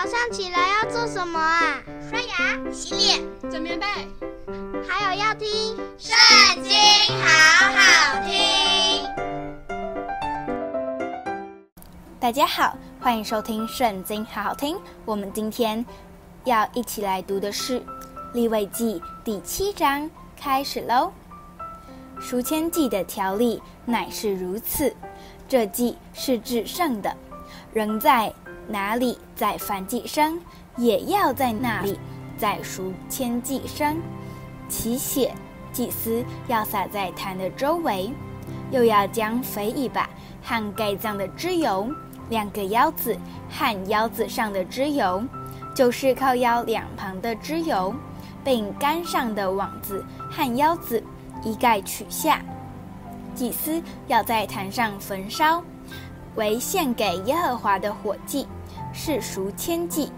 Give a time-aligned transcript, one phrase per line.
[0.00, 1.82] 早上起来要做什么啊？
[2.08, 3.84] 刷牙、洗脸、整棉被，
[4.88, 6.16] 还有要听《圣
[6.62, 6.72] 经》，
[7.20, 7.26] 好
[7.74, 9.04] 好听。
[12.20, 14.78] 大家好，欢迎收听《圣经》，好好听。
[15.04, 15.84] 我们今天
[16.44, 17.80] 要一起来读的是
[18.34, 21.12] 《利未记》第七章，开始喽。
[22.20, 24.94] 赎愆祭的条例乃是如此：
[25.48, 27.12] 这祭是至圣的，
[27.72, 28.32] 仍在
[28.68, 30.38] 哪里在燔祭生，
[30.76, 31.98] 也要在那里
[32.36, 33.96] 在赎千祭生。
[34.68, 35.34] 其血，
[35.72, 38.12] 祭司要撒在坛的周围，
[38.70, 40.08] 又要将肥一把
[40.42, 41.90] 和盖脏的脂油，
[42.28, 43.16] 两个腰子
[43.48, 45.22] 和腰子上的脂油，
[45.74, 47.94] 就是靠腰两旁的脂油，
[48.44, 51.02] 并杆上的网子和腰子，
[51.42, 52.42] 一概取下。
[53.34, 55.62] 祭司要在坛上焚烧，
[56.34, 58.46] 为献给耶和华的火祭。
[59.00, 60.10] 是赎愆祭，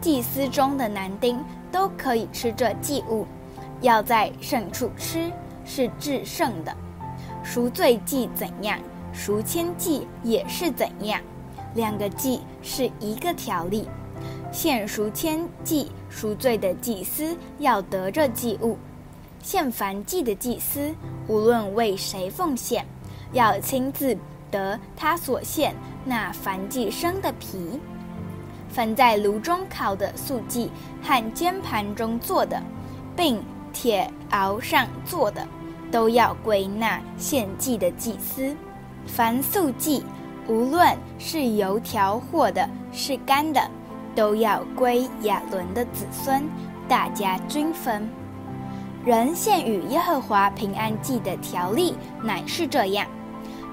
[0.00, 3.26] 祭司中的男丁都可以吃这祭物，
[3.80, 5.28] 要在圣处吃，
[5.64, 6.72] 是至圣的。
[7.42, 8.78] 赎罪祭怎样，
[9.12, 11.20] 赎愆祭也是怎样，
[11.74, 13.88] 两个祭是一个条例。
[14.52, 18.78] 献赎愆祭赎罪的祭司要得这祭物，
[19.42, 20.94] 献燔祭的祭司
[21.26, 22.86] 无论为谁奉献，
[23.32, 24.16] 要亲自
[24.48, 27.80] 得他所献那燔祭生的皮。
[28.68, 30.70] 凡在炉中烤的素祭
[31.02, 32.62] 和煎盘中做的，
[33.16, 33.42] 并
[33.72, 35.46] 铁鏊上做的，
[35.90, 38.54] 都要归那献祭的祭司。
[39.06, 40.04] 凡素祭，
[40.48, 43.70] 无论是油条或的，是干的，
[44.14, 46.42] 都要归亚伦的子孙，
[46.88, 48.08] 大家均分。
[49.04, 53.06] 人献与耶和华平安祭的条例乃是这样：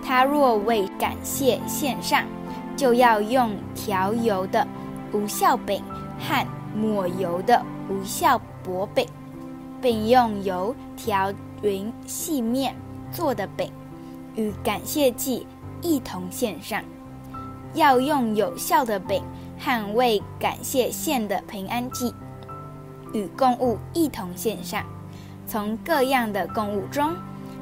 [0.05, 2.23] 他若为感谢献上，
[2.77, 4.67] 就要用调油的。
[5.13, 5.81] 无效饼
[6.19, 9.07] 和抹油的无效薄饼，
[9.81, 12.75] 并用油调匀细面
[13.11, 13.71] 做的饼，
[14.35, 15.45] 与感谢祭
[15.81, 16.81] 一同献上。
[17.75, 19.23] 要用有效的饼
[19.59, 22.13] 和为感谢献的平安祭，
[23.13, 24.83] 与供物一同献上。
[25.45, 27.13] 从各样的供物中，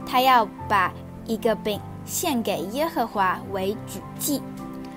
[0.06, 0.94] 他要把
[1.26, 4.42] 一个饼献给耶和华为举祭。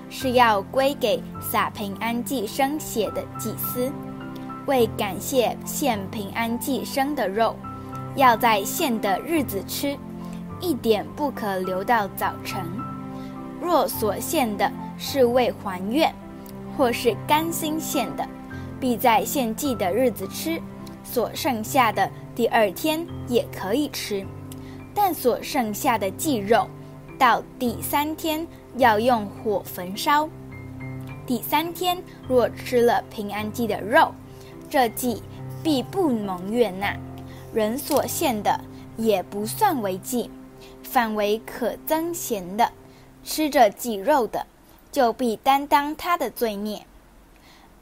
[0.07, 1.21] 是要归给
[1.55, 3.89] 打平安祭生血的祭司，
[4.65, 7.55] 为感谢献平安祭生的肉，
[8.17, 9.97] 要在献的日子吃，
[10.59, 12.61] 一点不可留到早晨。
[13.61, 16.13] 若所献的是为还愿，
[16.77, 18.27] 或是甘心献的，
[18.77, 20.59] 必在献祭的日子吃；
[21.05, 24.27] 所剩下的第二天也可以吃，
[24.93, 26.67] 但所剩下的祭肉，
[27.17, 28.45] 到第三天。
[28.77, 30.27] 要用火焚烧。
[31.25, 34.13] 第三天若吃了平安祭的肉，
[34.69, 35.23] 这祭
[35.63, 36.95] 必不蒙悦纳，
[37.53, 38.59] 人所献的
[38.95, 40.29] 也不算为祭，
[40.83, 42.71] 反为可增咸的。
[43.23, 44.45] 吃着祭肉的，
[44.91, 46.85] 就必担当他的罪孽。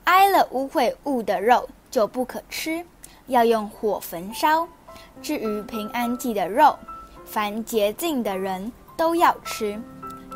[0.05, 2.85] 挨了污秽物的肉就不可吃，
[3.27, 4.65] 要用火焚烧。
[5.21, 6.77] 至于平安祭的肉，
[7.25, 9.77] 凡洁净的人都要吃。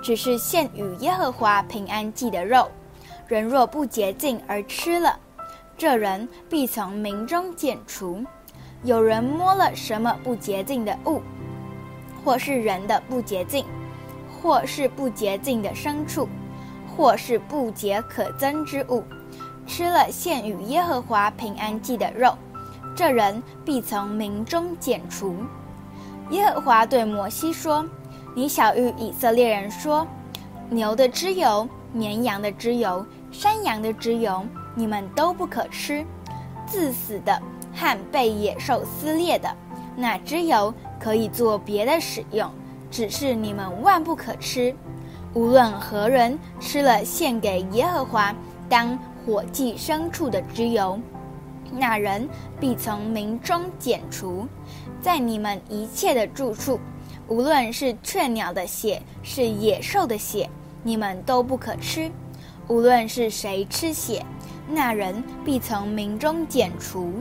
[0.03, 2.69] 只是献与耶和华平安祭的肉，
[3.27, 5.19] 人若不洁净而吃了，
[5.77, 8.23] 这人必从民中剪除。
[8.83, 11.21] 有人摸了什么不洁净的物，
[12.23, 13.65] 或是人的不洁净，
[14.41, 16.29] 或是不洁净的牲畜，
[16.95, 19.03] 或是不洁可憎之物，
[19.65, 22.33] 吃了献与耶和华平安祭的肉，
[22.95, 25.35] 这人必从民中剪除。
[26.29, 27.85] 耶和华对摩西说。
[28.35, 30.05] 你晓諭以色列人说：
[30.69, 36.03] 牛的脂油、绵羊的脂油、山羊的脂油，你们都不可吃；
[36.65, 37.41] 自死的
[37.73, 39.53] 和被野兽撕裂的，
[39.95, 42.49] 那脂油可以做别的使用，
[42.89, 44.75] 只是你们万不可吃。
[45.33, 48.33] 无论何人吃了献给耶和华
[48.67, 50.99] 当火祭牲畜的脂油，
[51.71, 52.27] 那人
[52.59, 54.47] 必从民中剪除，
[55.01, 56.79] 在你们一切的住处。
[57.27, 60.49] 无论是雀鸟的血，是野兽的血，
[60.81, 62.09] 你们都不可吃。
[62.67, 64.25] 无论是谁吃血，
[64.69, 67.11] 那人必从民中剪除。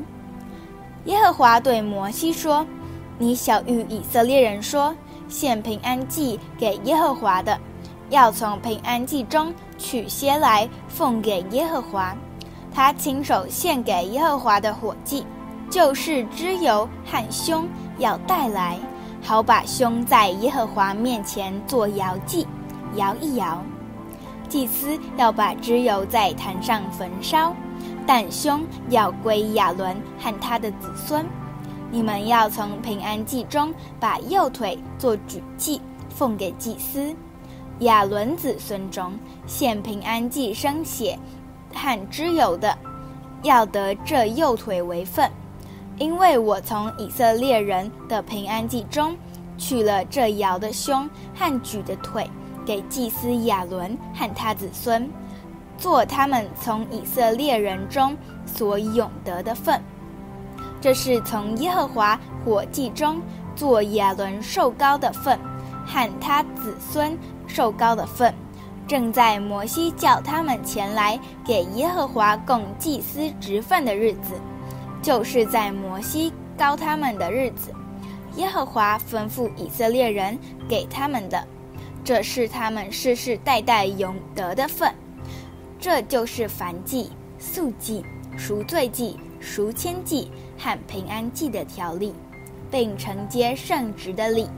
[1.04, 2.66] 耶和华对摩西说
[3.18, 4.94] ：“你晓諭以色列人说，
[5.28, 7.58] 献平安祭给耶和华的，
[8.10, 12.16] 要从平安祭中取些来奉给耶和华。
[12.74, 15.24] 他亲手献给耶和华的火祭，
[15.70, 17.68] 就是脂油和胸，
[17.98, 18.78] 要带来。”
[19.22, 22.46] 好把胸在耶和华面前做摇祭，
[22.94, 23.60] 摇一摇。
[24.46, 27.54] 祭司要把脂油在坛上焚烧，
[28.06, 31.26] 但胸要归亚伦和他的子孙。
[31.90, 37.14] 你们要从平安祭中把右腿做举祭，奉给祭司。
[37.80, 39.12] 亚伦子孙中
[39.46, 41.18] 献平安祭生血
[41.74, 42.76] 和脂油的，
[43.42, 45.30] 要得这右腿为分，
[45.98, 49.16] 因为我从以色列人的平安祭中
[49.58, 52.28] 取了这摇的胸和举的腿，
[52.66, 55.08] 给祭司亚伦和他子孙，
[55.78, 58.14] 做他们从以色列人中
[58.44, 59.80] 所永得的份。
[60.80, 63.22] 这是从耶和华火祭中
[63.54, 65.38] 做亚伦受膏的份，
[65.86, 67.16] 和他子孙
[67.46, 68.34] 受膏的份，
[68.86, 74.34] 正在摩西叫他们前来给耶和华供祭司职份的日子，
[75.00, 77.72] 就是在摩西高他们的日子，
[78.36, 81.42] 耶和华吩咐以色列人给他们的，
[82.06, 84.94] 这是他们世世代代永得的分。
[85.80, 88.04] 这就是燔祭、素祭、
[88.38, 92.14] 赎罪祭、赎愆祭和平安祭的条例，
[92.70, 94.48] 并承接圣职的礼，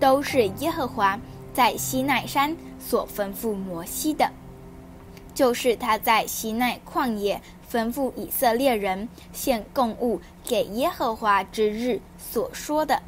[0.00, 1.16] 都是耶和华
[1.54, 4.28] 在西奈山所吩咐摩西的，
[5.32, 7.40] 就是他在西奈旷野
[7.70, 13.00] 吩咐以色列人献供物给耶和华之日所说的。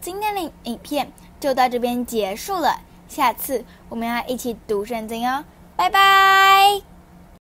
[0.00, 1.10] 今天的影片
[1.40, 5.42] 就到这边结束了，下次我们要一起读圣经哦，
[5.74, 6.39] 拜拜。